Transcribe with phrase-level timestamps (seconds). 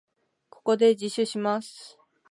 [0.49, 1.99] ここで自首します。